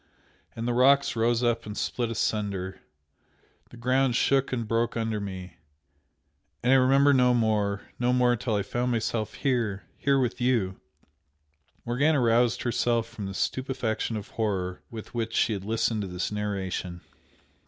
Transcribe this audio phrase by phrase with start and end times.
[0.55, 2.81] and the rocks rose up and split asunder
[3.69, 5.57] the ground shook and broke under me
[6.63, 9.83] and I remember no more no more till I found myself here!
[9.99, 10.81] here with you!"
[11.85, 16.31] Morgana roused herself from the stupefaction of horror with which she had listened to this
[16.31, 17.01] narration.